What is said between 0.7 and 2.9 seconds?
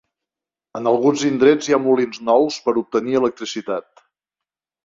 En alguns indrets hi ha molins nous per a